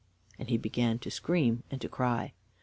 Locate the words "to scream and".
0.97-1.79